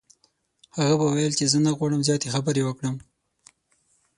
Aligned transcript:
هغه 0.77 0.93
به 0.99 1.07
ویل 1.13 1.33
چې 1.39 1.45
زه 1.51 1.57
نه 1.65 1.71
غواړم 1.77 2.01
زیاتې 2.07 2.27
خبرې 2.33 2.61
وکړم. 2.65 2.95